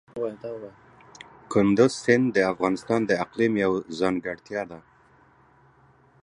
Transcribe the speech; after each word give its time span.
کندز 1.51 1.91
سیند 2.03 2.25
د 2.35 2.37
افغانستان 2.51 3.01
د 3.05 3.11
اقلیم 3.23 3.53
یوه 3.63 3.77
ځانګړتیا 3.99 4.61
ده. 4.71 4.79